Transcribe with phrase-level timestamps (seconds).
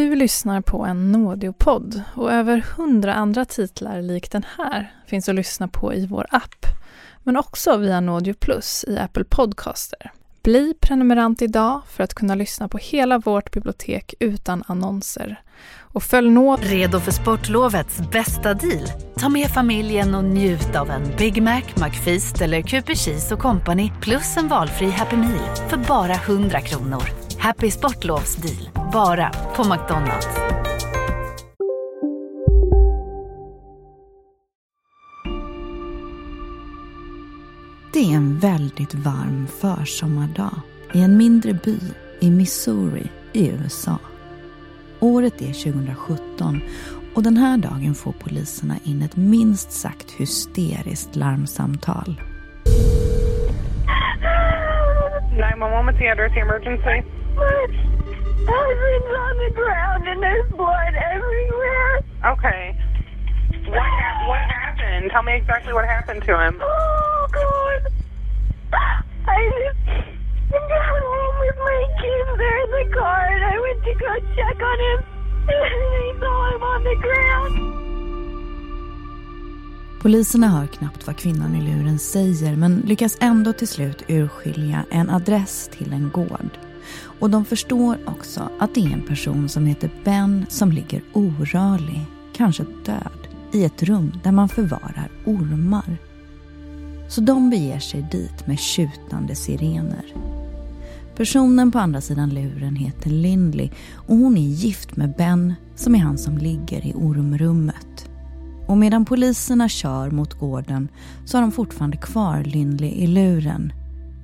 [0.00, 5.34] Du lyssnar på en Nådeopodd och över hundra andra titlar lik den här finns att
[5.34, 6.66] lyssna på i vår app,
[7.22, 10.12] men också via Nådeo Plus i Apple Podcaster.
[10.42, 15.42] Bli prenumerant idag för att kunna lyssna på hela vårt bibliotek utan annonser.
[15.78, 16.56] Och följ nå...
[16.56, 18.86] Redo för sportlovets bästa deal?
[19.16, 23.92] Ta med familjen och njut av en Big Mac, McFeast eller Cooper Cheese och Company
[24.00, 27.29] plus en valfri Happy Meal för bara 100 kronor.
[27.40, 30.28] Happy Sportlovs deal, bara på McDonalds.
[37.92, 40.60] Det är en väldigt varm försommardag
[40.92, 41.78] i en mindre by
[42.20, 43.98] i Missouri i USA.
[45.00, 46.60] Året är 2017
[47.14, 52.20] och den här dagen får poliserna in ett minst sagt hysteriskt larmsamtal.
[55.30, 57.19] 911 with the address emergency.
[57.40, 62.00] Husband's on the ground and there's blood everywhere.
[62.34, 62.62] Okay.
[63.66, 65.10] What, ha- what happened?
[65.10, 66.54] Tell me exactly what happened to him.
[66.60, 67.92] Oh, God.
[68.72, 69.78] I just
[70.52, 72.30] I got home with my kids.
[72.38, 74.98] They're in the car and I went to go check on him.
[75.48, 75.60] And
[76.04, 77.54] I saw him on the ground.
[80.02, 85.10] Poliserna hör knappt vad kvinnan i luren säger men lyckas ändå till slut urskilja en
[85.10, 86.58] adress till en gård.
[86.92, 92.06] Och de förstår också att det är en person som heter Ben som ligger orörlig,
[92.32, 95.96] kanske död, i ett rum där man förvarar ormar.
[97.08, 100.14] Så de beger sig dit med tjutande sirener.
[101.16, 105.98] Personen på andra sidan luren heter Lindley och hon är gift med Ben som är
[105.98, 108.10] han som ligger i ormrummet.
[108.66, 110.88] Och medan poliserna kör mot gården
[111.24, 113.72] så har de fortfarande kvar Lindley i luren.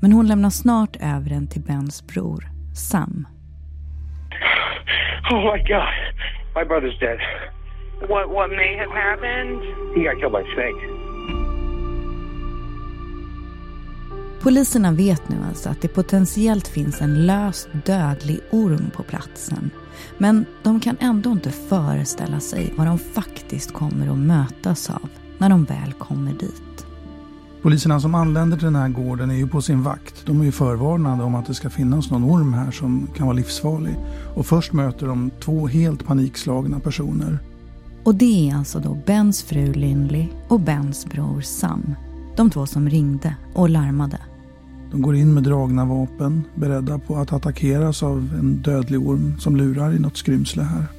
[0.01, 3.27] Men hon lämnar snart över den till Bens bror, Sam.
[5.31, 6.15] Oh my god.
[6.55, 7.19] My brother's dead.
[8.09, 9.61] What what may have happened?
[9.95, 11.07] He got killed by snake.
[14.42, 19.70] Poliserna vet nu alltså att det potentiellt finns en löst dödlig orm på platsen.
[20.19, 25.48] Men de kan ändå inte föreställa sig vad de faktiskt kommer att mötas av när
[25.48, 26.66] de väl kommer dit.
[27.67, 30.27] Poliserna som anländer till den här gården är ju på sin vakt.
[30.27, 33.37] De är ju förvarnade om att det ska finnas någon orm här som kan vara
[33.37, 33.95] livsfarlig.
[34.35, 37.39] Och först möter de två helt panikslagna personer.
[38.05, 41.95] Och det är alltså då Bens fru Lindley och Bens bror Sam.
[42.37, 44.19] De två som ringde och larmade.
[44.91, 49.57] De går in med dragna vapen, beredda på att attackeras av en dödlig orm som
[49.57, 50.95] lurar i något skrymsle här.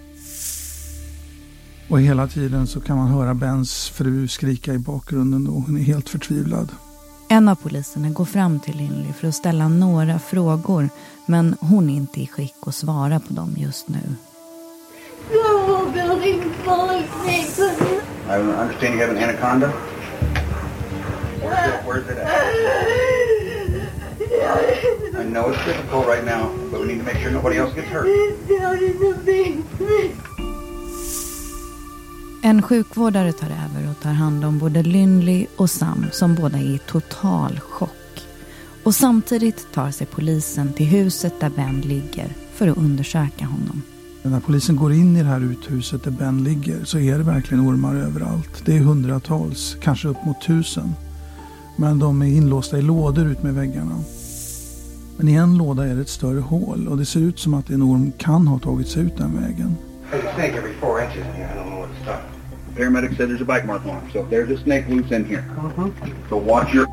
[1.90, 5.82] Och hela tiden så kan man höra Bens fru skrika i bakgrunden och hon är
[5.82, 6.72] helt förtvivlad.
[7.30, 10.90] En av poliserna går fram till Lindley för att ställa några frågor
[11.26, 14.00] men hon är inte i skick att svara på dem just nu.
[15.30, 17.60] The whole building's full of snakes.
[18.30, 19.72] I understand you have an anaconda.
[21.42, 22.28] Where's it, where's it at?
[25.20, 27.88] I know it's difficult right now, but we need to make sure nobody else gets
[27.88, 28.08] hurt.
[32.62, 36.80] Sjukvårdare tar över och tar hand om både Lindley och Sam som båda är i
[36.88, 37.92] total chock.
[38.84, 43.82] Och samtidigt tar sig polisen till huset där Ben ligger för att undersöka honom.
[44.24, 47.70] När polisen går in i det här uthuset där Ben ligger så är det verkligen
[47.70, 48.66] ormar överallt.
[48.66, 50.94] Det är hundratals, kanske upp mot tusen.
[51.76, 54.00] Men de är inlåsta i lådor ut med väggarna.
[55.18, 57.70] Men i en låda är det ett större hål och det ser ut som att
[57.70, 59.78] en orm kan ha tagit sig ut den vägen.
[60.12, 61.52] There's a snake every four inches in here.
[61.54, 62.37] I don't know what it's done.
[62.78, 64.12] Paramedic said there's a bite mark on him.
[64.14, 65.44] so there's a snake loose in here.
[66.30, 66.88] So watch your...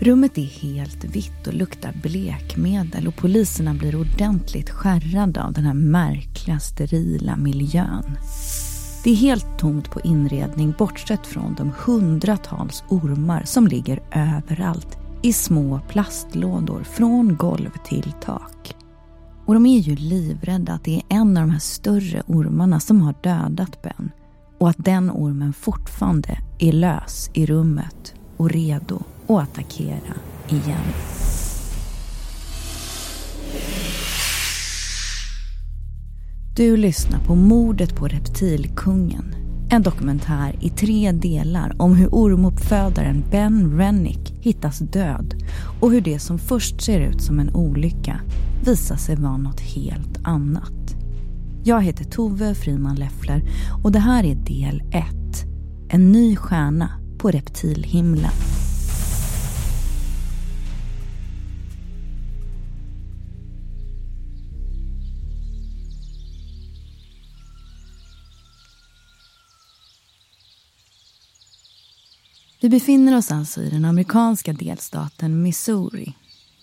[0.00, 5.74] Rummet är helt vitt och luktar blekmedel och poliserna blir ordentligt skärrade av den här
[5.74, 8.16] märkliga sterila miljön.
[9.04, 15.32] Det är helt tomt på inredning bortsett från de hundratals ormar som ligger överallt i
[15.32, 18.74] små plastlådor från golv till tak.
[19.46, 23.02] Och de är ju livrädda att det är en av de här större ormarna som
[23.02, 24.10] har dödat Ben
[24.60, 30.14] och att den ormen fortfarande är lös i rummet och redo att attackera
[30.48, 30.92] igen.
[36.56, 39.34] Du lyssnar på Mordet på reptilkungen.
[39.70, 45.34] En dokumentär i tre delar om hur ormuppfödaren Ben Rennick hittas död
[45.80, 48.20] och hur det som först ser ut som en olycka
[48.64, 50.79] visar sig vara något helt annat.
[51.64, 53.42] Jag heter Tove Friman Leffler
[53.84, 55.06] och det här är del 1.
[55.88, 58.30] En ny stjärna på reptilhimlen.
[72.62, 76.14] Vi befinner oss alltså i den amerikanska delstaten Missouri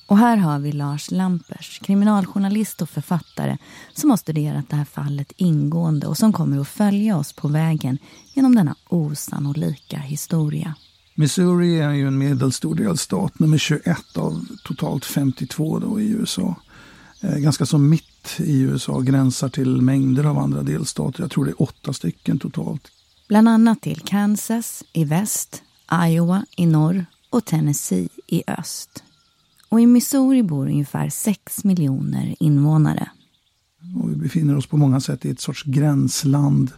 [0.08, 3.58] och här har vi Lars Lampers, kriminaljournalist och författare
[3.94, 7.98] som har studerat det här fallet ingående och som kommer att följa oss på vägen
[8.34, 10.76] genom denna osannolika historia.
[11.16, 16.56] Missouri är ju en medelstor delstat, nummer 21 av totalt 52 då i USA.
[17.22, 21.22] Eh, ganska som mitt i USA, gränsar till mängder av andra delstater.
[21.22, 22.92] Jag tror det är åtta stycken totalt.
[23.28, 25.64] Bland annat till Kansas i väst,
[26.08, 29.04] Iowa i norr och Tennessee i öst.
[29.70, 33.10] Och i Missouri bor ungefär 6 miljoner invånare.
[34.02, 36.72] Och vi befinner oss på många sätt i ett sorts gränsland.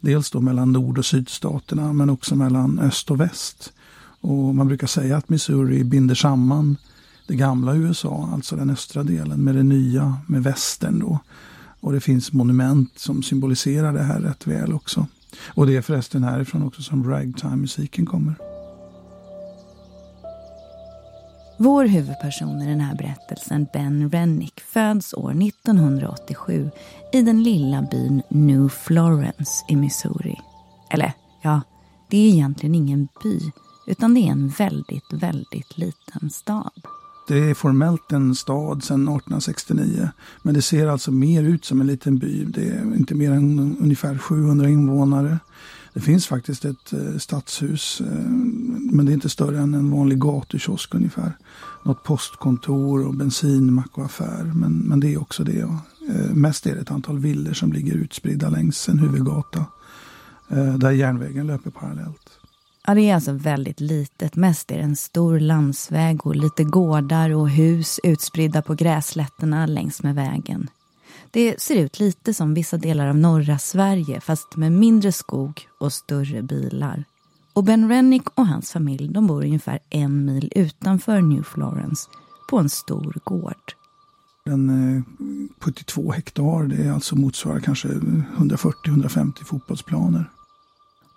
[0.00, 3.72] Dels då mellan nord och sydstaterna men också mellan öst och väst.
[4.20, 6.76] Och man brukar säga att Missouri binder samman
[7.26, 10.98] det gamla USA, alltså den östra delen, med det nya, med västern.
[10.98, 11.18] Då.
[11.80, 15.06] Och det finns monument som symboliserar det här rätt väl också.
[15.46, 18.53] Och det är förresten härifrån också som ragtime-musiken kommer.
[21.58, 26.70] Vår huvudperson i den här berättelsen, Ben Rennick, föds år 1987
[27.12, 30.36] i den lilla byn New Florence i Missouri.
[30.90, 31.12] Eller
[31.42, 31.60] ja,
[32.10, 33.40] det är egentligen ingen by,
[33.86, 36.82] utan det är en väldigt, väldigt liten stad.
[37.28, 40.08] Det är formellt en stad sedan 1869.
[40.42, 42.44] Men det ser alltså mer ut som en liten by.
[42.44, 45.38] Det är inte mer än ungefär 700 invånare.
[45.94, 48.30] Det finns faktiskt ett eh, stadshus, eh,
[48.90, 51.32] men det är inte större än en vanlig gatukiosk ungefär.
[51.84, 55.60] Något postkontor och bensinmack och affär, men, men det är också det.
[56.08, 59.64] Eh, mest är det ett antal villor som ligger utspridda längs en huvudgata
[60.50, 62.30] eh, där järnvägen löper parallellt.
[62.86, 64.36] Ja, det är alltså väldigt litet.
[64.36, 70.02] Mest är det en stor landsväg och lite gårdar och hus utspridda på gräslätterna längs
[70.02, 70.68] med vägen.
[71.34, 75.92] Det ser ut lite som vissa delar av norra Sverige fast med mindre skog och
[75.92, 77.04] större bilar.
[77.52, 82.08] Och Ben Rennick och hans familj de bor ungefär en mil utanför New Florence
[82.50, 83.72] på en stor gård.
[84.44, 85.04] Den
[85.60, 90.30] 72 eh, hektar, det är alltså motsvarar kanske 140-150 fotbollsplaner.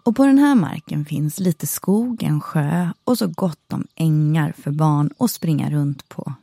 [0.04, 4.54] Och på den här marken finns lite skog, en sjö och så gott om ängar
[4.58, 6.34] för barn att springa runt på.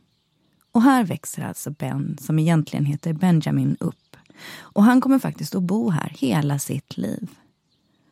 [0.75, 4.17] Och här växer alltså Ben, som egentligen heter Benjamin, upp.
[4.61, 7.29] Och han kommer faktiskt att bo här hela sitt liv.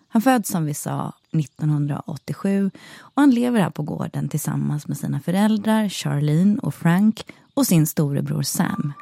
[0.08, 5.20] Han föds som vi sa 1987 och han lever här på gården tillsammans med sina
[5.20, 8.92] föräldrar Charlene och Frank och sin storebror Sam.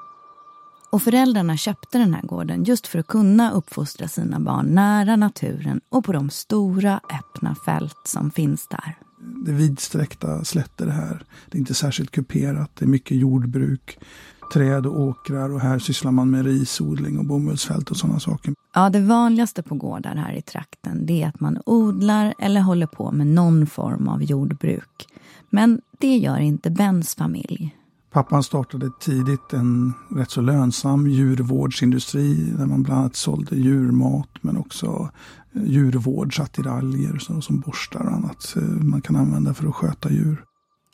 [0.92, 5.80] Och föräldrarna köpte den här gården just för att kunna uppfostra sina barn nära naturen
[5.88, 9.09] och på de stora öppna fält som finns där.
[9.20, 11.24] Det är vidsträckta slätter här.
[11.50, 12.70] Det är inte särskilt kuperat.
[12.74, 13.98] Det är mycket jordbruk,
[14.52, 18.54] träd och åkrar och här sysslar man med risodling och bomullsfält och sådana saker.
[18.74, 22.86] Ja, det vanligaste på gårdar här i trakten det är att man odlar eller håller
[22.86, 25.06] på med någon form av jordbruk.
[25.50, 27.76] Men det gör inte Bens familj.
[28.10, 34.56] Pappan startade tidigt en rätt så lönsam djurvårdsindustri där man bland annat sålde djurmat men
[34.56, 35.10] också
[35.52, 40.44] djurvårdsattiraljer som borstar och annat eh, man kan använda för att sköta djur.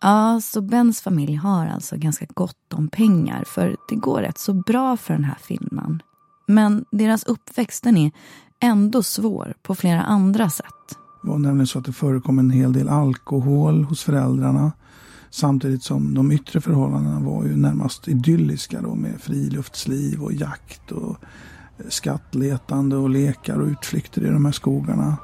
[0.03, 4.55] Ja, så Bens familj har alltså ganska gott om pengar för det går rätt så
[4.55, 6.03] bra för den här filmen.
[6.47, 8.11] Men deras uppväxt den är
[8.61, 10.99] ändå svår på flera andra sätt.
[11.23, 14.73] Det var nämligen så att det förekom en hel del alkohol hos föräldrarna.
[15.31, 21.17] Samtidigt som de yttre förhållandena var ju närmast idylliska då med friluftsliv och jakt och
[21.89, 25.17] skattletande och lekar och utflykter i de här skogarna.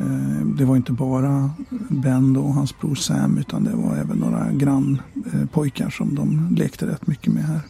[0.00, 1.50] Eh, det var inte bara
[1.88, 7.06] Ben och hans bror Sam utan det var även några grannpojkar som de lekte rätt
[7.06, 7.60] mycket med här.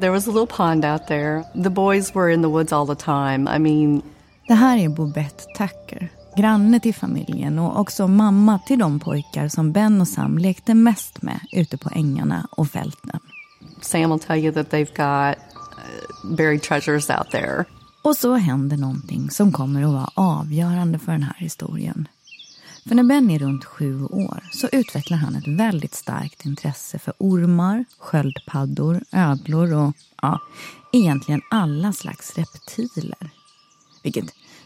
[0.00, 1.44] There was a little pond out there.
[1.62, 3.56] The boys were in the woods all the time.
[3.56, 4.02] I mean...
[4.48, 9.72] Det här är Bobette Tucker granne till familjen och också mamma till de pojkar som
[9.72, 13.20] Ben och Sam lekte mest med ute på ängarna och fälten.
[13.82, 17.64] Sam will tell you that they've got uh, buried treasures out there.
[18.02, 22.08] Och så händer någonting som kommer att vara avgörande för den här historien.
[22.88, 27.14] För när Ben är runt sju år så utvecklar han ett väldigt starkt intresse för
[27.18, 30.40] ormar, sköldpaddor, ödlor och ja,
[30.92, 33.30] egentligen alla slags reptiler.
[34.02, 34.24] Vilket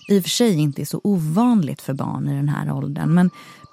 [0.08, 3.30] i och för sig inte är så ovanligt för barn i den här åldern men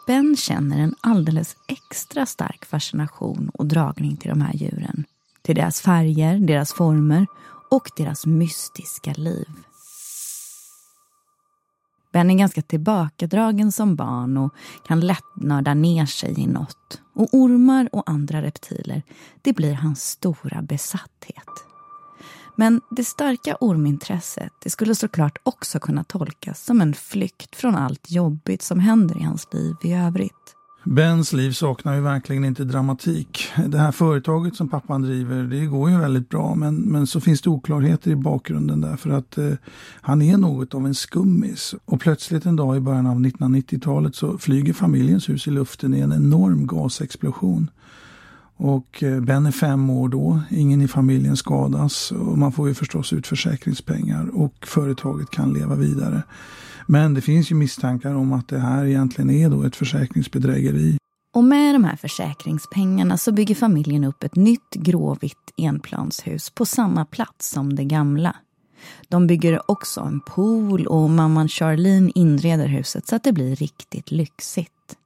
[0.07, 5.05] Ben känner en alldeles extra stark fascination och dragning till de här djuren.
[5.41, 7.27] Till deras färger, deras former
[7.71, 9.47] och deras mystiska liv.
[12.13, 14.53] Ben är ganska tillbakadragen som barn och
[14.87, 17.01] kan lätt nörda ner sig i något.
[17.13, 19.03] Och ormar och andra reptiler,
[19.41, 21.65] det blir hans stora besatthet.
[22.55, 28.11] Men det starka ormintresset det skulle såklart också kunna tolkas som en flykt från allt
[28.11, 30.55] jobbigt som händer i hans liv i övrigt.
[30.83, 33.51] Bens liv saknar ju verkligen inte dramatik.
[33.67, 37.41] Det här företaget som pappan driver, det går ju väldigt bra men, men så finns
[37.41, 39.51] det oklarheter i bakgrunden där för att eh,
[40.01, 41.75] han är något av en skummis.
[41.85, 45.99] Och plötsligt en dag i början av 1990-talet så flyger familjens hus i luften i
[45.99, 47.69] en enorm gasexplosion.
[48.55, 52.73] Och eh, Ben är fem år då, ingen i familjen skadas och man får ju
[52.73, 56.23] förstås ut försäkringspengar och företaget kan leva vidare.
[56.91, 60.97] Men det finns ju misstankar om att det här egentligen är då ett försäkringsbedrägeri.
[61.33, 67.05] Och med de här försäkringspengarna så bygger familjen upp ett nytt gråvitt enplanshus på samma
[67.05, 68.35] plats som det gamla.
[69.07, 74.11] De bygger också en pool och mamman Charlene inreder huset så att det blir riktigt
[74.11, 74.97] lyxigt.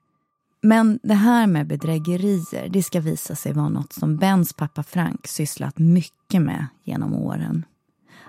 [0.62, 5.28] Men det här med bedrägerier, det ska visa sig vara något som Bens pappa Frank
[5.28, 7.66] sysslat mycket med genom åren.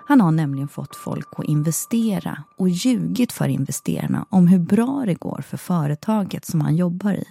[0.07, 5.13] Han har nämligen fått folk att investera och ljugit för investerarna om hur bra det
[5.13, 7.27] går för företaget som han jobbar i.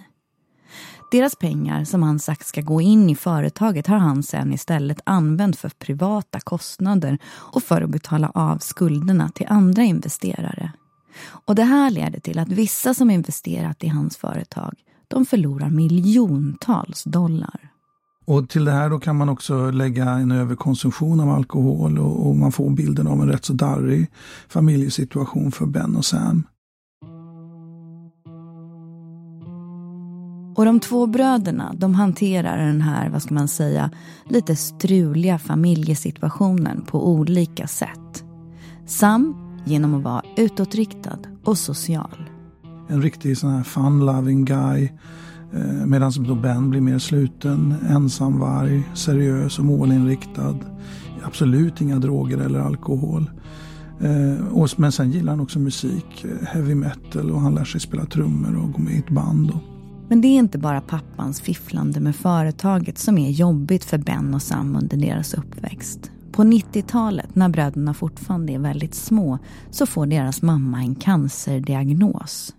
[1.11, 5.57] Deras pengar som han sagt ska gå in i företaget har han sen istället använt
[5.57, 10.71] för privata kostnader och för att betala av skulderna till andra investerare.
[11.25, 14.73] Och det här leder till att vissa som investerat i hans företag
[15.07, 17.76] de förlorar miljontals dollar.
[18.27, 22.35] Och till det här då kan man också lägga en överkonsumtion av alkohol och, och
[22.35, 24.07] man får bilden av en rätt så darrig
[24.49, 26.43] familjesituation för Ben och Sam.
[30.55, 33.91] Och de två bröderna de hanterar den här, vad ska man säga,
[34.29, 38.23] lite struliga familjesituationen på olika sätt.
[38.85, 42.29] Sam genom att vara utåtriktad och social.
[42.87, 44.89] En riktig sån här fun-loving guy
[45.53, 46.11] Eh, medan
[46.41, 50.55] Ben blir mer sluten, ensamvarg, seriös och målinriktad.
[51.23, 53.29] Absolut inga droger eller alkohol.
[54.01, 58.05] Eh, men sen gillar han också musik, eh, heavy metal och han lär sig spela
[58.05, 59.51] trummor och gå med i ett band.
[60.09, 64.41] Men det är inte bara pappans fifflande med företaget som är jobbigt för Ben och
[64.41, 66.11] Sam under deras uppväxt.
[66.31, 69.39] På 90-talet, när bröderna fortfarande är väldigt små,
[69.71, 72.53] så får deras mamma en cancerdiagnos.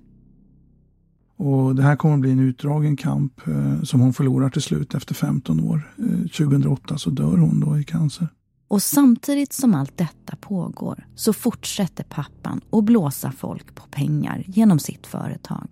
[1.39, 4.95] Och det här kommer att bli en utdragen kamp eh, som hon förlorar till slut
[4.95, 5.93] efter 15 år.
[5.99, 8.29] Eh, 2008 så dör hon då i cancer.
[8.69, 14.79] Och samtidigt som allt detta pågår så fortsätter pappan att blåsa folk på pengar genom
[14.79, 15.69] sitt företag.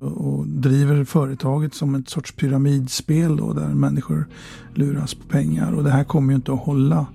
[0.00, 4.28] Och driver företaget som ett sorts pyramidspel då, där människor
[4.74, 5.72] luras på pengar.
[5.72, 7.06] Och det här kommer ju inte att hålla.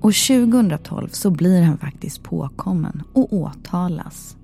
[0.00, 4.36] Och 2012 så blir han faktiskt påkommen och åtalas.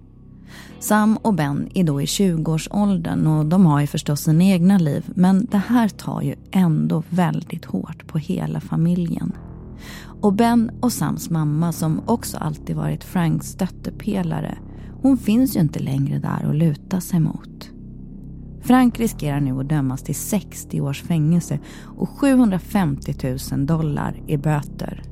[0.81, 5.05] Sam och Ben är då i 20-årsåldern och de har ju förstås sina egna liv
[5.15, 9.33] men det här tar ju ändå väldigt hårt på hela familjen.
[10.21, 14.59] Och Ben och Sams mamma som också alltid varit Franks stöttepelare
[15.07, 17.71] hon finns ju inte längre där att luta sig mot.
[18.61, 23.15] Frank riskerar nu att dömas till 60 års fängelse och 750
[23.53, 25.03] 000 dollar i böter.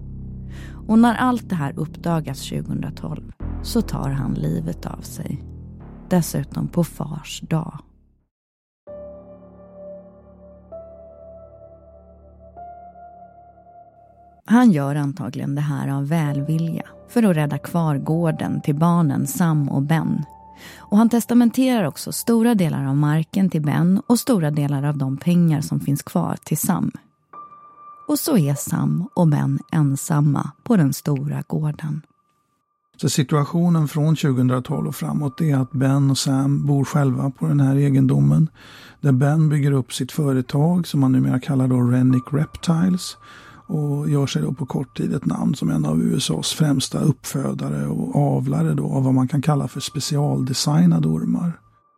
[0.88, 5.44] Och när allt det här uppdagas 2012 så tar han livet av sig.
[6.10, 7.78] Dessutom på fars dag.
[14.46, 19.68] Han gör antagligen det här av välvilja för att rädda kvar gården till barnen Sam
[19.68, 20.24] och Ben.
[20.76, 25.16] Och han testamenterar också stora delar av marken till Ben och stora delar av de
[25.16, 26.92] pengar som finns kvar till Sam.
[28.06, 32.02] Och så är Sam och Ben ensamma på den stora gården.
[32.96, 37.60] Så situationen från 2012 och framåt är att Ben och Sam bor själva på den
[37.60, 38.48] här egendomen.
[39.00, 43.16] Där Ben bygger upp sitt företag som han numera kallar då Renick Reptiles
[43.66, 47.86] och gör sig då på kort tid ett namn som en av USAs främsta uppfödare
[47.86, 51.52] och avlare då av vad man kan kalla för specialdesignade ormar.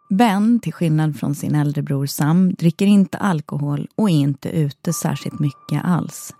[0.08, 4.92] Ben, till skillnad från sin äldre bror Sam, dricker inte alkohol och är inte ute
[4.92, 6.34] särskilt mycket alls.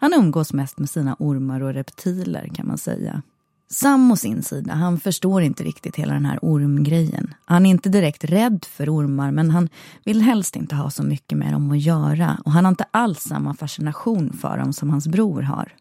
[0.00, 3.22] Han umgås mest med sina ormar och reptiler kan man säga.
[3.70, 7.34] Sam å sin sida, han förstår inte riktigt hela den här ormgrejen.
[7.44, 9.68] Han är inte direkt rädd för ormar men han
[10.04, 13.20] vill helst inte ha så mycket med dem att göra och han har inte alls
[13.20, 15.74] samma fascination för dem som hans bror har.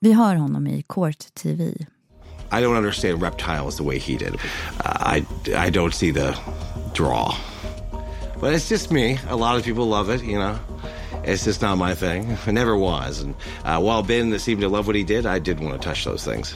[0.00, 1.86] Vi hör honom i Court TV.
[2.54, 4.34] I don't understand reptiles the way he did.
[4.84, 5.26] Uh, I,
[5.66, 6.38] I don't see the
[6.92, 7.36] draw.
[8.40, 9.18] But it's just me.
[9.28, 10.56] A lot of people love it, you know.
[11.24, 12.36] It's just not my thing.
[12.46, 13.22] It never was.
[13.22, 13.34] And
[13.64, 16.30] uh, while Ben seemed to love what he did, I didn't want to touch those
[16.32, 16.54] things.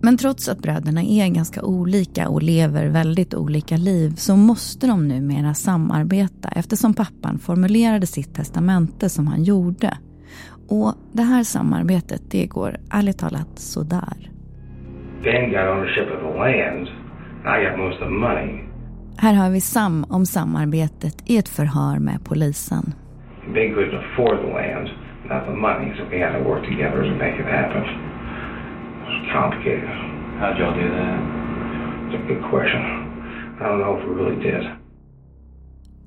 [0.00, 5.08] Men trots att bröderna är ganska olika och lever väldigt olika liv så måste de
[5.08, 9.98] numera samarbeta eftersom pappan formulerade sitt testamente som han gjorde.
[10.68, 14.30] Och det här samarbetet det går ärligt talat sådär.
[15.24, 16.88] Ben got ownership of the land.
[17.44, 18.64] I got most of the money.
[19.16, 22.94] Här har vi Sam om samarbetet i ett förhör med polisen.
[23.54, 24.88] Ben couldn't afford the land,
[25.30, 27.82] not the money, so we had to work together to make it happen.
[27.82, 29.88] It was complicated.
[30.40, 31.18] How'd y'all do that?
[32.04, 32.82] It's a good question.
[33.60, 34.70] I don't know if we really did.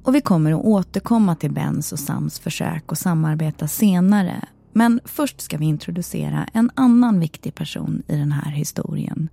[0.04, 4.42] Och vi kommer att återkomma till Bens och Sams försök att samarbeta senare.
[4.74, 9.30] Men först ska vi introducera en annan viktig person i den här historien.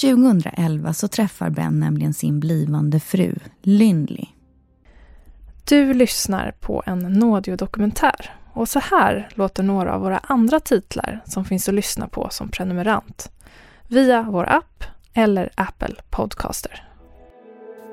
[0.00, 4.26] 2011 så träffar Ben nämligen sin blivande fru, Lynley.
[5.64, 11.44] Du lyssnar på en Nådio-dokumentär och så här låter några av våra andra titlar som
[11.44, 13.30] finns att lyssna på som prenumerant.
[13.88, 14.84] Via vår app
[15.14, 16.88] eller Apple Podcaster.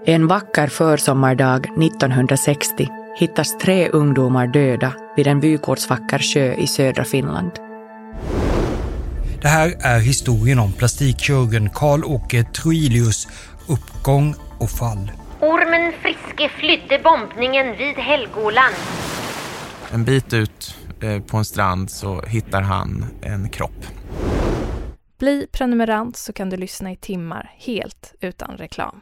[0.05, 7.51] En vacker försommardag 1960 hittas tre ungdomar döda vid en vykortsvacker sjö i södra Finland.
[9.41, 13.27] Det här är historien om plastikkirurgen Karl-Åke Troilius
[13.67, 15.11] uppgång och fall.
[15.39, 18.75] Ormen Friske flydde bombningen vid Helgoland.
[19.91, 23.85] En bit ut eh, på en strand så hittar han en kropp.
[25.19, 29.01] Bli prenumerant så kan du lyssna i timmar helt utan reklam.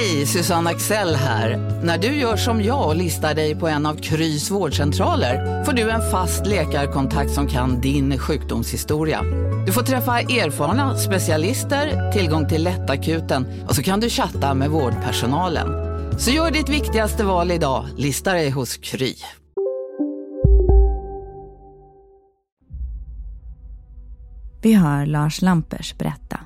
[0.00, 1.80] Hej, Susanne Axel här.
[1.82, 5.90] När du gör som jag och listar dig på en av Krys vårdcentraler får du
[5.90, 9.22] en fast läkarkontakt som kan din sjukdomshistoria.
[9.66, 15.68] Du får träffa erfarna specialister, tillgång till lättakuten och så kan du chatta med vårdpersonalen.
[16.18, 19.14] Så gör ditt viktigaste val idag, lista dig hos Kry.
[24.62, 26.40] Vi hör Lars Lampers berätta.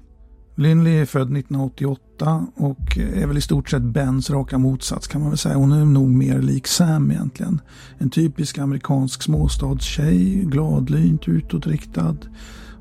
[0.56, 2.02] Lynley är född 1988
[2.54, 5.56] och är väl i stort sett Bens raka motsats kan man väl säga.
[5.56, 7.61] Hon är nog mer lik Sam egentligen.
[7.98, 12.16] En typisk amerikansk småstadstjej, gladlynt, utåtriktad.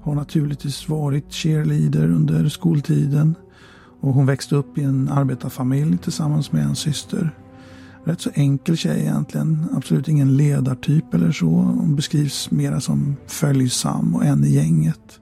[0.02, 3.36] Har naturligtvis varit cheerleader under skoltiden.
[4.02, 7.36] Och hon växte upp i en arbetarfamilj tillsammans med en syster.
[8.04, 9.66] Rätt så enkel tjej egentligen.
[9.74, 11.50] Absolut ingen ledartyp eller så.
[11.50, 15.21] Hon beskrivs mera som följsam och en i gänget.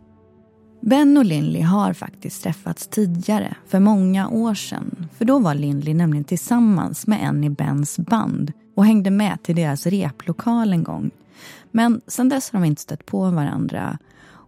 [0.81, 5.07] Ben och Lindley har faktiskt träffats tidigare, för många år sedan.
[5.17, 9.55] För då var Lindley nämligen tillsammans med en i Bens band och hängde med till
[9.55, 11.11] deras replokal en gång.
[11.71, 13.97] Men sedan dess har de inte stött på varandra.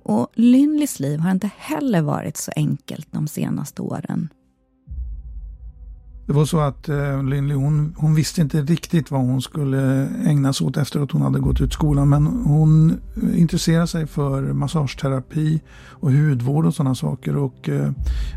[0.03, 4.29] Och Lindleys liv har inte heller varit så enkelt de senaste åren.
[6.31, 10.53] Det var så att eh, Lindley, hon, hon, visste inte riktigt vad hon skulle ägna
[10.53, 12.09] sig åt efter att hon hade gått ut skolan.
[12.09, 12.99] Men hon
[13.35, 17.35] intresserade sig för massageterapi och hudvård och sådana saker.
[17.35, 17.91] Och, eh,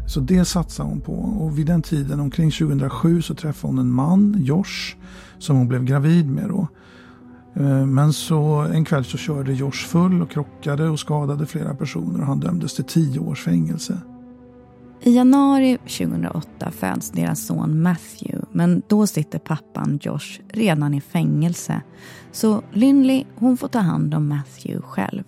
[0.06, 1.12] så det satsade hon på.
[1.12, 4.96] Och vid den tiden, omkring 2007, så träffade hon en man, Josh,
[5.38, 6.68] som hon blev gravid med då.
[7.54, 12.20] Eh, men så en kväll så körde Josh full och krockade och skadade flera personer
[12.20, 13.98] och han dömdes till tio års fängelse.
[15.06, 21.80] I januari 2008 föds deras son Matthew men då sitter pappan Josh redan i fängelse.
[22.32, 25.24] Så Lindley hon får ta hand om Matthew själv.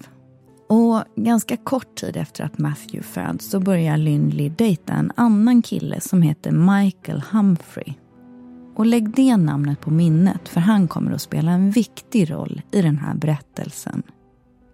[0.68, 6.00] Och ganska kort tid efter att Matthew föds så börjar Lindley dejta en annan kille
[6.00, 7.94] som heter Michael Humphrey.
[8.76, 12.82] Och lägg det namnet på minnet för han kommer att spela en viktig roll i
[12.82, 14.02] den här berättelsen.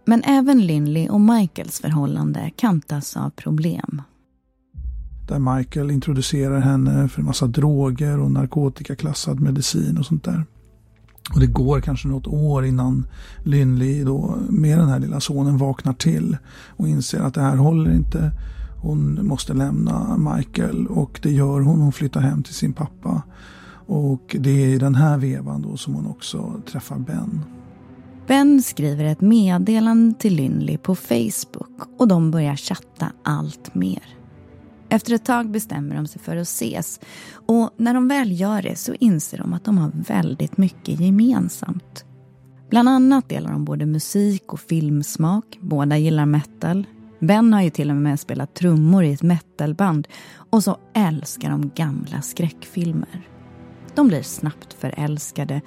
[0.05, 4.03] Men även Lindley och Michaels förhållande kantas av problem.
[5.33, 10.45] Där Michael introducerar henne för en massa droger och narkotikaklassad medicin och sånt där.
[11.35, 13.07] Och det går kanske något år innan
[13.45, 16.37] Lynley då med den här lilla sonen vaknar till
[16.77, 18.33] och inser att det här håller inte.
[18.83, 21.81] Hon måste lämna Michael och det gör hon.
[21.81, 23.23] Hon flyttar hem till sin pappa.
[23.87, 27.41] Och det är i den här vevan då som hon också träffar Ben.
[28.27, 34.22] Ben skriver ett meddelande till Lynley på Facebook och de börjar chatta allt mer.
[34.93, 37.01] Efter ett tag bestämmer de sig för att ses
[37.47, 42.05] och när de väl gör det så inser de att de har väldigt mycket gemensamt.
[42.71, 46.87] Bland annat delar de både musik och filmsmak, båda gillar metal.
[47.21, 51.71] Ben har ju till och med spelat trummor i ett metalband och så älskar de
[51.75, 53.29] gamla skräckfilmer.
[53.95, 55.61] De blir snabbt förälskade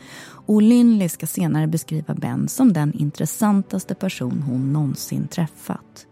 [0.47, 6.07] och Lynley ska senare beskriva Ben som den intressantaste person hon någonsin träffat.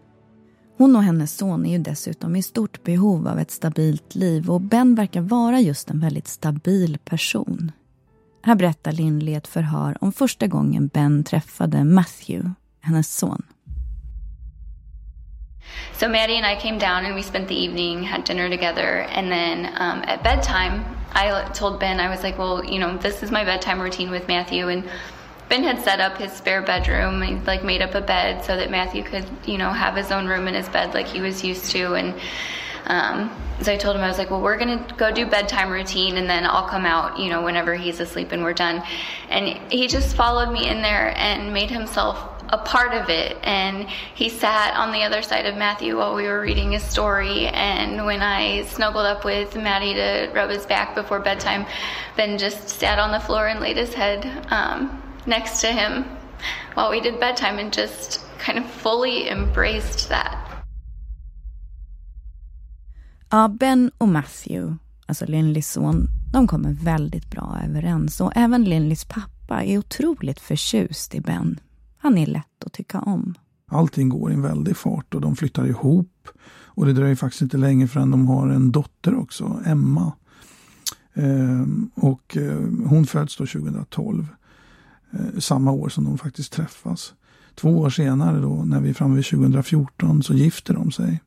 [0.76, 4.60] Hon och hennes son är ju dessutom i stort behov av ett stabilt liv och
[4.60, 7.72] Ben verkar vara just en väldigt stabil person.
[8.42, 13.42] Här berättar Lindley ett förhör om första gången Ben träffade Matthew, hennes son.
[15.92, 19.30] So Maddie and I came down and we spent the evening, had dinner together, and
[19.30, 20.84] then um, at bedtime,
[21.14, 24.28] I told Ben I was like, well, you know, this is my bedtime routine with
[24.28, 24.84] Matthew, and
[25.48, 28.70] Ben had set up his spare bedroom and like made up a bed so that
[28.70, 31.70] Matthew could, you know, have his own room in his bed like he was used
[31.72, 32.14] to, and
[32.86, 33.30] um,
[33.62, 36.28] so I told him I was like, well, we're gonna go do bedtime routine, and
[36.28, 38.82] then I'll come out, you know, whenever he's asleep and we're done.
[39.30, 43.38] And he just followed me in there and made himself a part of it.
[43.42, 47.46] And he sat on the other side of Matthew while we were reading his story.
[47.48, 51.64] And when I snuggled up with Maddie to rub his back before bedtime,
[52.16, 56.04] Ben just sat on the floor and laid his head um, next to him
[56.74, 60.36] while we did bedtime and just kind of fully embraced that.
[63.30, 69.04] Ja, Ben och Matthew, alltså Lindleys son, de kommer väldigt bra överens och även Lindleys
[69.04, 71.60] pappa är otroligt förtjust i Ben.
[71.98, 73.34] Han är lätt att tycka om.
[73.70, 76.28] Allting går i en väldig fart och de flyttar ihop.
[76.64, 80.12] Och det dröjer faktiskt inte länge förrän de har en dotter också, Emma.
[81.14, 84.26] Ehm, och eh, hon föds då 2012.
[85.18, 87.14] Eh, samma år som de faktiskt träffas.
[87.54, 91.20] Två år senare då, när vi är framme vid 2014, så gifter de sig.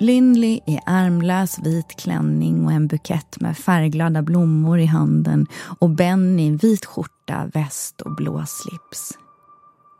[0.00, 5.46] Lindley i ärmlös vit klänning och en bukett med färgglada blommor i handen
[5.78, 9.18] och Benny i vit skjorta, väst och blå slips.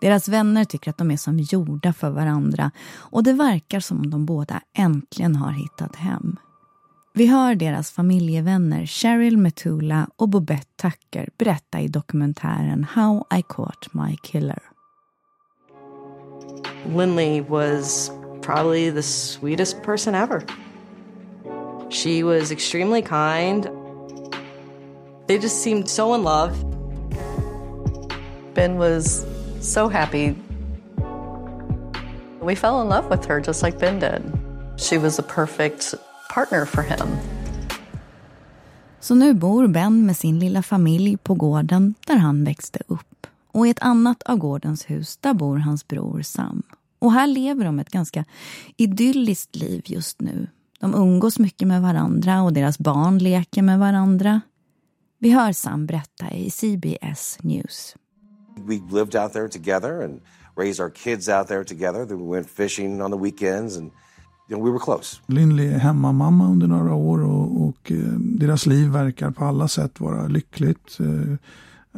[0.01, 4.11] Deras vänner tycker att de är som gjorda för varandra och det verkar som om
[4.11, 6.37] de båda äntligen har hittat hem.
[7.15, 13.95] Vi hör deras familjevänner Cheryl Metula och Bobette Tucker berätta i dokumentären How I Caught
[13.95, 14.63] My Killer.
[16.97, 18.11] Lindley was
[18.43, 20.43] probably the sweetest person ever.
[21.91, 23.69] She was extremely kind.
[25.27, 26.53] They just seemed so in love.
[28.55, 29.27] Ben was
[29.61, 30.35] so happy.
[32.41, 34.23] We fell in love with her just like Ben did.
[34.77, 35.95] She was a perfect
[36.35, 37.09] partner for him.
[39.01, 43.27] Så nu bor Ben med sin lilla familj på gården där han växte upp.
[43.53, 46.63] Och i ett annat av gårdens hus där bor hans bror Sam.
[46.99, 48.25] Och här lever de ett ganska
[48.77, 50.49] idylliskt liv just nu.
[50.81, 54.41] De umgås mycket med varandra och deras barn leker med varandra.
[55.19, 57.97] Vi hör Sam berätta i CBS News.
[58.57, 60.21] We lived out there together and
[60.57, 62.05] raised our kids out there together.
[62.05, 63.93] We went fishing on the weekends and you know,
[64.49, 65.21] we were close.
[65.27, 70.01] Lindley är hemmamamma under några år och, och eh, deras liv verkar på alla sätt
[70.01, 70.99] vara lyckligt.
[71.01, 71.37] Eh,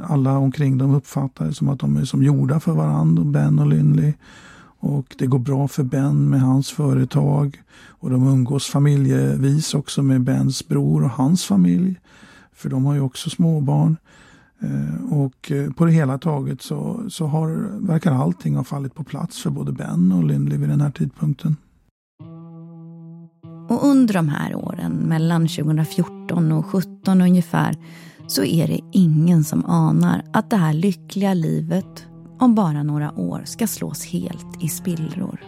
[0.04, 3.66] alla omkring dem uppfattar det som att de är som gjorda för varandra, Ben och
[3.66, 4.12] Lindley.
[4.78, 7.62] Och det går bra för Ben med hans företag.
[7.87, 12.00] Och de umgås familjevis också med Bens bror och hans familj.
[12.52, 13.96] För de har ju också småbarn.
[14.61, 17.48] Eh, och eh, på det hela taget så, så har,
[17.87, 21.57] verkar allting ha fallit på plats för både Ben och Lindley vid den här tidpunkten.
[23.68, 27.77] Och under de här åren, mellan 2014 och 2017 ungefär,
[28.27, 32.07] så är det ingen som anar att det här lyckliga livet
[32.38, 35.40] om bara några år ska slås helt i spillror.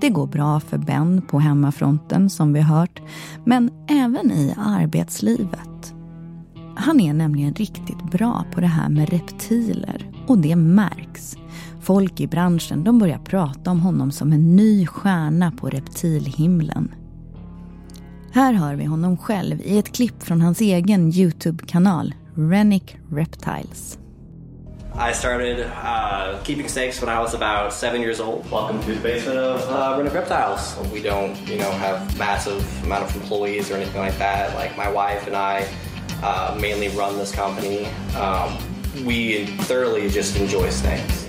[0.00, 3.02] Det går bra för Ben på hemmafronten som vi hört,
[3.44, 5.94] men även i arbetslivet.
[6.76, 11.36] Han är nämligen riktigt bra på det här med reptiler och det märks.
[11.80, 16.94] Folk i branschen de börjar prata om honom som en ny stjärna på reptilhimlen.
[18.38, 23.98] Här hör vi honom själv i ett klipp från hans egen Youtube-kanal Renick Reptiles.
[25.10, 28.50] I started uh, keeping snakes when I was about seven years old.
[28.50, 30.76] Welcome to the basement of uh, Renick Reptiles.
[30.92, 34.54] We don't, you know, have massive amount of employees or anything like that.
[34.54, 35.66] Like my wife and I
[36.22, 37.86] uh, mainly run this company.
[38.16, 38.56] Um,
[39.04, 41.27] we thoroughly just enjoy snakes.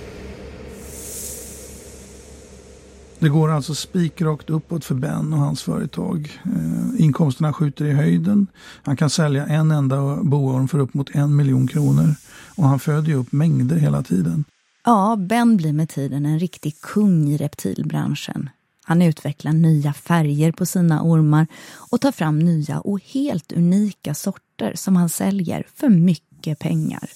[3.20, 6.40] Det går alltså spikrakt uppåt för Ben och hans företag.
[6.44, 8.46] Eh, inkomsterna skjuter i höjden.
[8.82, 12.14] Han kan sälja en enda boorm för upp mot en miljon kronor.
[12.56, 14.44] Och han föder ju upp mängder hela tiden.
[14.84, 18.50] Ja, Ben blir med tiden en riktig kung i reptilbranschen.
[18.84, 24.72] Han utvecklar nya färger på sina ormar och tar fram nya och helt unika sorter
[24.74, 27.10] som han säljer för mycket pengar.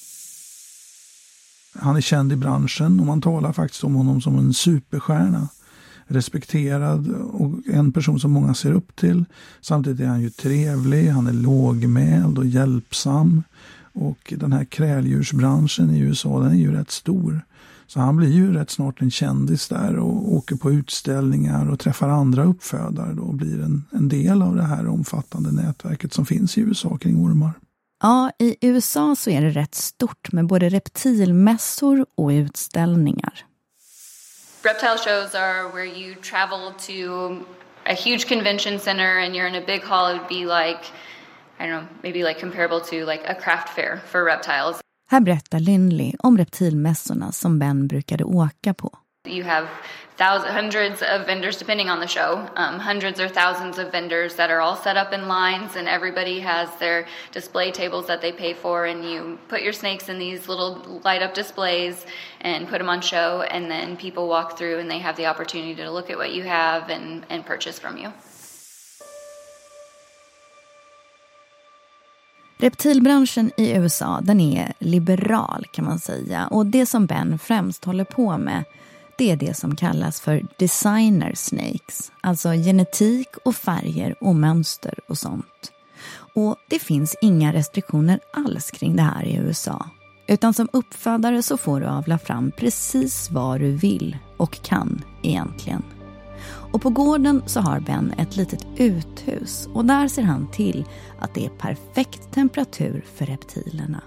[1.78, 5.48] Han är känd i branschen och man talar faktiskt om honom som en superstjärna
[6.06, 9.24] respekterad och en person som många ser upp till.
[9.60, 13.42] Samtidigt är han ju trevlig, han är lågmäld och hjälpsam.
[13.92, 17.40] Och den här kräldjursbranschen i USA den är ju rätt stor.
[17.86, 22.08] Så han blir ju rätt snart en kändis där och åker på utställningar och träffar
[22.08, 26.58] andra uppfödare då och blir en, en del av det här omfattande nätverket som finns
[26.58, 27.52] i USA kring ormar.
[28.02, 33.44] Ja, i USA så är det rätt stort med både reptilmässor och utställningar.
[34.64, 37.44] Reptile shows are where you travel to
[37.84, 40.08] a huge convention center and you're in a big hall.
[40.08, 40.90] It would be like,
[41.60, 44.80] I don't know, maybe like comparable to like a craft fair for reptiles.
[45.10, 48.98] Här berättar Lindley om reptilmässorna som Ben brukade åka på.
[49.26, 49.70] You have
[50.18, 54.50] thousands, hundreds of vendors, depending on the show, um, hundreds or thousands of vendors that
[54.50, 58.52] are all set up in lines, and everybody has their display tables that they pay
[58.52, 58.84] for.
[58.84, 62.04] And you put your snakes in these little light up displays
[62.42, 65.74] and put them on show, and then people walk through and they have the opportunity
[65.76, 68.12] to look at what you have and, and purchase from you.
[72.58, 78.04] Reptilbranschen i USA den är liberal kan man säga och det som Ben främst håller
[78.04, 78.64] på med
[79.18, 85.18] det är det som kallas för designer snakes, alltså genetik och färger och mönster och
[85.18, 85.72] sånt.
[86.34, 89.88] Och det finns inga restriktioner alls kring det här i USA.
[90.26, 95.82] Utan som uppfödare så får du avla fram precis vad du vill och kan egentligen.
[96.46, 100.84] Och på gården så har Ben ett litet uthus och där ser han till
[101.20, 104.00] att det är perfekt temperatur för reptilerna.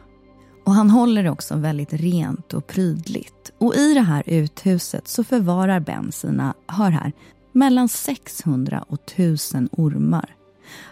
[0.68, 3.52] Och han håller det också väldigt rent och prydligt.
[3.58, 7.12] Och i det här uthuset så förvarar Ben sina, hör här,
[7.52, 10.36] mellan 600 och 1000 ormar.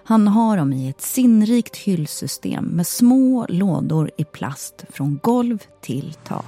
[0.04, 6.16] Han har dem i ett sinnrikt hyllsystem med små lådor i plast från golv till
[6.28, 6.46] tak.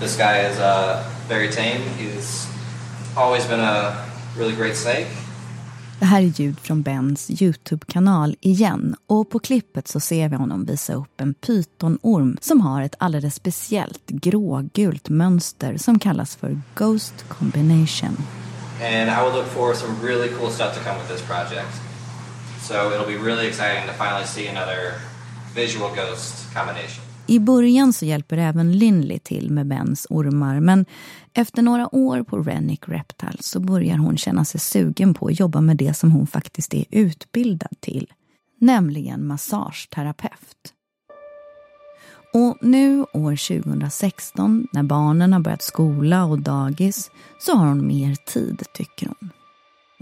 [0.00, 0.96] This guy is uh,
[1.28, 1.80] very tame.
[1.98, 2.46] He's
[3.16, 3.92] always been a
[4.38, 5.31] really great snake.
[6.02, 10.64] Det här är ljud från Bens Youtube-kanal igen och på klippet så ser vi honom
[10.64, 17.24] visa upp en pytonorm som har ett alldeles speciellt grågult mönster som kallas för Ghost
[17.28, 18.16] Combination.
[18.80, 21.72] And I would look for some really cool stuff to come with this project.
[22.60, 24.94] So it'll be really exciting to finally see another
[25.54, 27.11] visual ghost combination.
[27.32, 30.86] I början så hjälper även Lindley till med Bens ormar men
[31.32, 35.60] efter några år på Rennick Reptiles så börjar hon känna sig sugen på att jobba
[35.60, 38.12] med det som hon faktiskt är utbildad till,
[38.60, 40.72] nämligen massageterapeut.
[42.34, 48.14] Och nu år 2016 när barnen har börjat skola och dagis så har hon mer
[48.14, 49.30] tid tycker hon.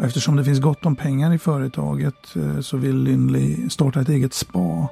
[0.07, 4.35] Eftersom det finns gott om pengar i företaget eh, så vill Lindley starta ett eget
[4.35, 4.89] spa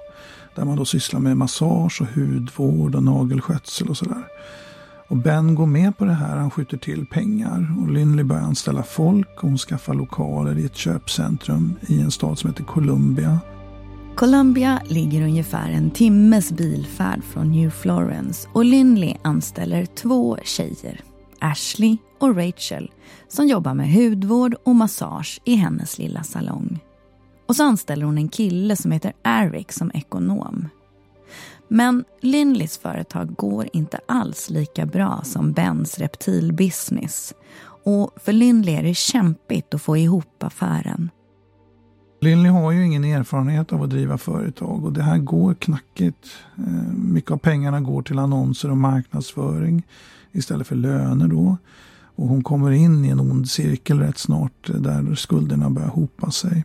[0.58, 4.24] där man då sysslar med massage och hudvård och nagelskötsel och sådär.
[5.08, 6.36] Och Ben går med på det här.
[6.36, 7.76] Han skjuter till pengar.
[7.80, 12.38] Och Lindley börjar anställa folk och hon skaffar lokaler i ett köpcentrum i en stad
[12.38, 13.40] som heter Columbia.
[14.16, 21.00] Columbia ligger ungefär en timmes bilfärd från New Florence och Lindley anställer två tjejer,
[21.38, 22.90] Ashley och Rachel,
[23.28, 26.80] som jobbar med hudvård och massage i hennes lilla salong.
[27.48, 30.68] Och så anställer hon en kille som heter Eric som ekonom.
[31.68, 37.34] Men Lindleys företag går inte alls lika bra som Bens reptilbusiness.
[37.84, 41.10] Och för Lindley är det kämpigt att få ihop affären.
[42.20, 46.28] Lindley har ju ingen erfarenhet av att driva företag och det här går knackigt.
[46.56, 49.82] Eh, mycket av pengarna går till annonser och marknadsföring
[50.32, 51.56] istället för löner då.
[52.16, 56.30] Och hon kommer in i en ond cirkel rätt snart eh, där skulderna börjar hopa
[56.30, 56.64] sig.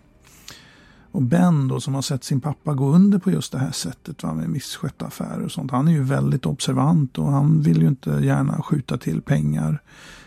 [1.14, 4.24] Och Ben då som har sett sin pappa gå under på just det här sättet
[4.24, 5.72] va, med misskötta affärer och sånt.
[5.72, 9.82] Han är ju väldigt observant och han vill ju inte gärna skjuta till pengar.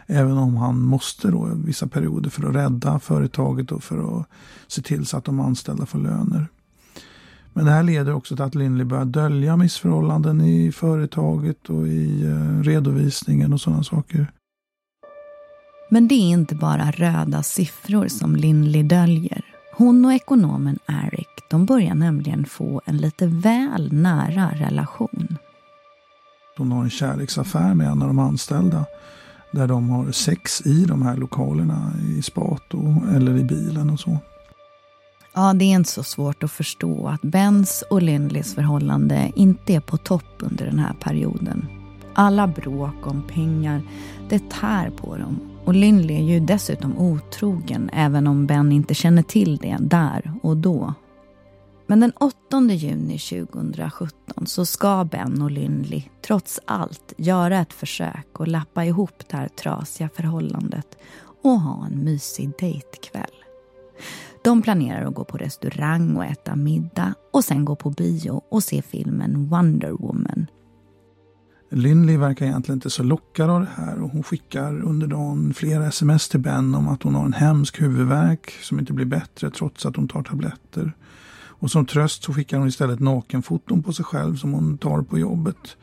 [0.07, 4.27] Även om han måste då vissa perioder för att rädda företaget och för att
[4.66, 6.49] se till så att de anställda får löner.
[7.53, 12.25] Men det här leder också till att Lindley börjar dölja missförhållanden i företaget och i
[12.25, 14.33] eh, redovisningen och sådana saker.
[15.90, 19.55] Men det är inte bara röda siffror som Lindley döljer.
[19.78, 25.38] Hon och ekonomen Eric de börjar nämligen få en lite väl nära relation.
[26.56, 28.84] Hon har en kärleksaffär med en av de anställda
[29.52, 34.00] där de har sex i de här lokalerna i spat och, eller i bilen och
[34.00, 34.18] så.
[35.34, 39.80] Ja, det är inte så svårt att förstå att Bens och Lindleys förhållande inte är
[39.80, 41.66] på topp under den här perioden.
[42.14, 43.82] Alla bråk om pengar,
[44.28, 49.22] det tär på dem och Lindley är ju dessutom otrogen även om Ben inte känner
[49.22, 50.94] till det där och då.
[51.87, 58.26] Men den 8 juni 2017 så ska Ben och Lindley trots allt göra ett försök
[58.33, 60.98] att lappa ihop det här trasiga förhållandet
[61.42, 63.35] och ha en mysig dejtkväll.
[64.44, 68.62] De planerar att gå på restaurang och äta middag och sen gå på bio och
[68.62, 70.46] se filmen Wonder Woman.
[71.70, 75.87] Lindley verkar egentligen inte så lockad av det här och hon skickar under dagen flera
[75.87, 79.87] sms till Ben om att hon har en hemsk huvudvärk som inte blir bättre trots
[79.87, 80.92] att hon tar tabletter.
[81.59, 85.18] Och som tröst så skickar hon istället nakenfoton på sig själv som hon tar på
[85.18, 85.76] jobbet.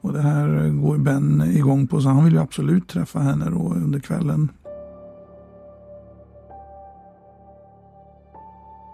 [0.00, 3.74] Och det här går Ben igång på så han vill ju absolut träffa henne då
[3.74, 4.52] under kvällen.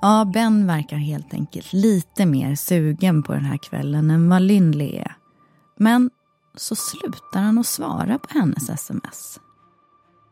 [0.03, 4.97] Ja, Ben verkar helt enkelt lite mer sugen på den här kvällen än vad Lindley
[4.97, 5.15] är.
[5.79, 6.11] Men
[6.61, 9.41] så slutar han att svara på hennes sms.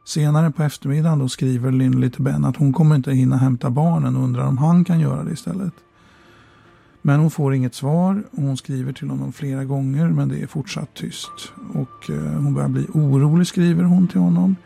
[0.05, 4.17] Senare på eftermiddagen då skriver Lindley till Ben att hon kommer inte hinna hämta barnen
[4.17, 5.75] och undrar om han kan göra det istället.
[7.03, 10.47] Men hon får inget svar och hon skriver till honom flera gånger men det är
[10.47, 11.53] fortsatt tyst.
[11.75, 14.57] Och eh, hon börjar bli orolig skriver hon till honom.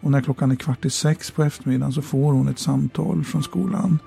[0.00, 3.42] Och när klockan är kvart i sex på eftermiddagen så får hon ett samtal från
[3.42, 3.98] skolan.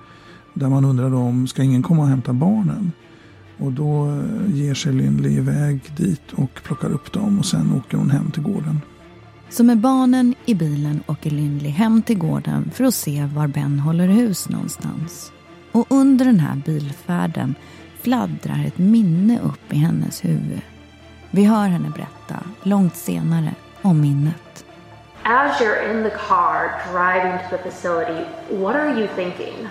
[0.54, 2.92] Där man undrar om, ska ingen komma och hämta barnen?
[3.58, 7.98] Och då eh, ger sig Lindley iväg dit och plockar upp dem och sen åker
[7.98, 8.80] hon hem till gården.
[9.48, 13.80] Så med barnen i bilen åker Lindley hem till gården för att se var Ben
[13.80, 15.32] håller hus någonstans.
[15.72, 17.54] Och under den här bilfärden
[18.02, 20.60] fladdrar ett minne upp i hennes huvud.
[21.30, 24.64] Vi hör henne berätta, långt senare, om minnet.
[25.22, 29.68] As you're in the car driving to the facility, what are you thinking?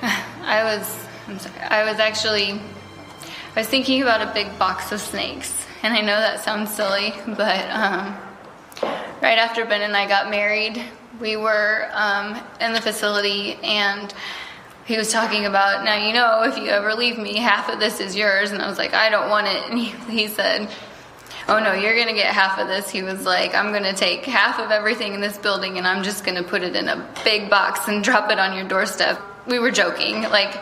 [0.44, 5.52] I was, I was actually, I was thinking about a big box of snakes.
[5.82, 8.16] And I know that sounds silly, but um,
[9.22, 10.82] right after Ben and I got married,
[11.20, 14.12] we were um, in the facility and
[14.86, 18.00] he was talking about, now you know, if you ever leave me, half of this
[18.00, 18.50] is yours.
[18.50, 19.70] And I was like, I don't want it.
[19.70, 20.68] And he, he said,
[21.46, 22.88] Oh no, you're gonna get half of this.
[22.90, 26.24] He was like, I'm gonna take half of everything in this building and I'm just
[26.24, 29.20] gonna put it in a big box and drop it on your doorstep.
[29.46, 30.58] We were joking, like,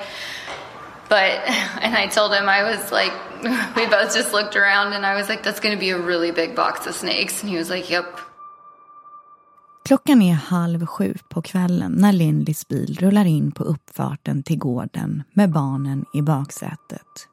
[1.12, 1.32] but,
[1.84, 3.14] and I told him, I was like,
[3.76, 6.54] we both just looked around and I was like, that's gonna be a really big
[6.54, 7.42] box of snakes.
[7.42, 8.06] And he was like, yep.
[9.84, 15.22] Klockan är halv sju på kvällen när Lindleys bil rullar in på uppfarten till gården
[15.32, 17.28] med barnen i baksätet.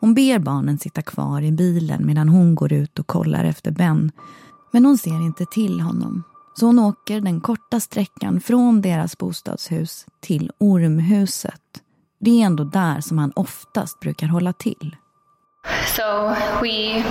[0.00, 4.12] Hon ber barnen sitta kvar i bilen medan hon går ut och kollar efter Ben.
[4.70, 6.22] Men hon ser inte till honom.
[6.54, 11.81] Så hon åker den korta sträckan från deras bostadshus till Ormhuset.
[12.24, 14.96] Det är ändå där som han oftast brukar hålla till.
[15.96, 16.02] So
[16.60, 17.02] we,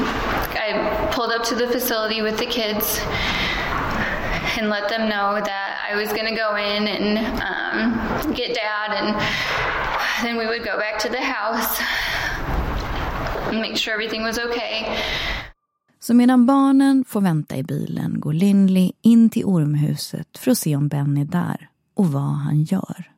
[0.56, 0.68] I
[1.16, 3.02] pulled up to the facility with the kids
[4.60, 8.92] and let them know that I was going to go in and um, get dad,
[9.00, 9.16] and
[10.24, 11.82] then we would go back to the house
[13.50, 14.86] and make sure everything was okay.
[16.00, 20.76] Så medan barnen får vänta i bilen går Lindley in till Ormhuset för att se
[20.76, 23.12] om Ben är där och vad han gör.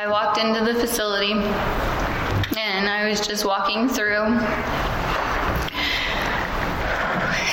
[0.00, 4.26] I walked into the facility and I was just walking through.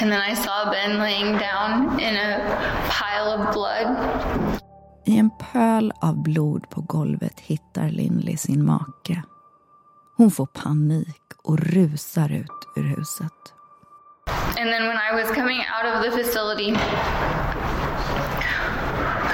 [0.02, 3.88] And then I saw Ben laying down in a pile of blood.
[5.08, 9.22] I en pöl av blod på golvet hittar Lindley sin make.
[10.18, 13.32] Hon får panik och rusar ut ur huset.
[14.60, 16.76] And then when I was coming out of the facility,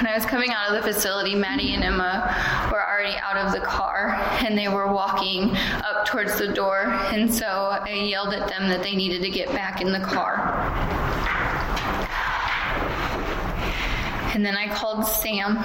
[0.02, 3.52] when I was coming out of the facility, Maddie and Emma were already out of
[3.52, 6.86] the car and they were walking up towards the door.
[7.12, 10.58] And so I yelled at them that they needed to get back in the car.
[14.34, 15.56] And then I called Sam.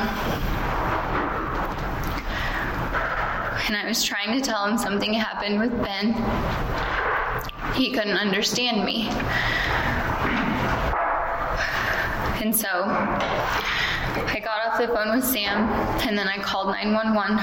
[3.66, 6.14] And I was trying to tell him something happened with Ben.
[7.74, 9.08] He couldn't understand me.
[12.40, 12.86] And so
[14.38, 15.58] I got off the phone with Sam
[16.08, 17.40] and then I called 911.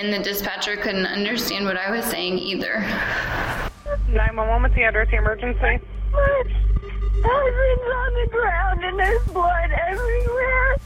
[0.00, 2.84] And the dispatcher couldn't understand what I was saying either.
[4.08, 5.74] 911, what's the address, the emergency?
[7.30, 10.78] Husband's on the ground and there's blood everywhere.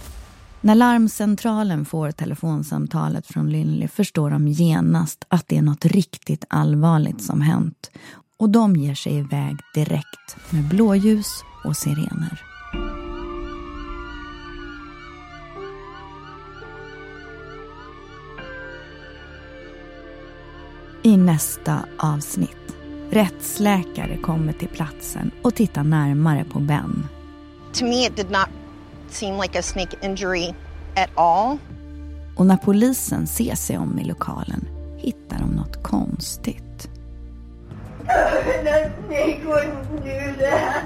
[0.60, 7.22] När larmcentralen får telefonsamtalet från Lindley förstår de genast att det är något riktigt allvarligt
[7.22, 7.90] som hänt.
[8.38, 12.45] Och de ger sig iväg direkt med blåljus och sirener.
[21.06, 22.76] I nästa avsnitt.
[23.10, 27.06] Rättsläkare kommer till platsen och tittar närmare på Ben.
[27.72, 28.48] To me, it did not
[29.08, 30.54] seem like a snake injury
[30.96, 31.58] at all.
[32.36, 34.64] Och när polisen ser sig om i lokalen
[34.96, 36.88] hittar de något konstigt.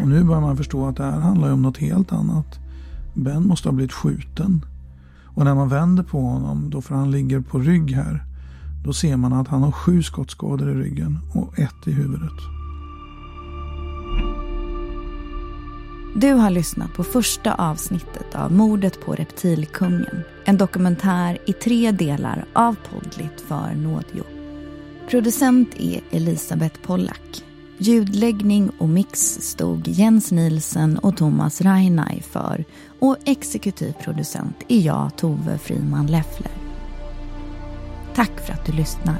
[0.01, 2.59] Och nu börjar man förstå att det här handlar om något helt annat.
[3.15, 4.65] Ben måste ha blivit skjuten.
[5.25, 8.25] Och när man vänder på honom, då för han ligger på rygg här,
[8.85, 12.61] då ser man att han har sju skottskador i ryggen och ett i huvudet.
[16.15, 20.23] Du har lyssnat på första avsnittet av Mordet på reptilkungen.
[20.45, 24.25] En dokumentär i tre delar av Podlit för Nådio.
[25.11, 27.45] Producent är Elisabeth Pollack.
[27.79, 32.65] Ljudläggning och mix stod Jens Nielsen och Thomas Rainai för
[32.99, 36.60] och exekutiv producent är jag, Tove Friman Leffler.
[38.15, 39.17] Tack för att du lyssnar.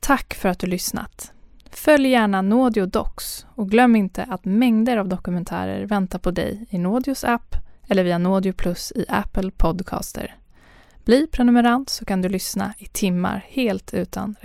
[0.00, 1.32] Tack för att du lyssnat.
[1.70, 6.78] Följ gärna Naudio Docs och glöm inte att mängder av dokumentärer väntar på dig i
[6.78, 7.56] Naudios app
[7.88, 10.34] eller via Naudio Plus i Apple Podcaster.
[11.04, 14.36] Bli prenumerant så kan du lyssna i timmar helt utan